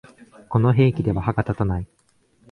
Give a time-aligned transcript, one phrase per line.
[0.49, 1.85] この兵器では歯が立たない